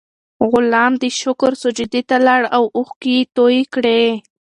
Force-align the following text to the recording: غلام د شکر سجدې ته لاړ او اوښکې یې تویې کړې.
غلام 0.51 0.93
د 1.03 1.03
شکر 1.21 1.51
سجدې 1.63 2.01
ته 2.09 2.15
لاړ 2.27 2.41
او 2.55 2.63
اوښکې 2.77 3.09
یې 3.17 3.29
تویې 3.35 3.61
کړې. 3.73 4.03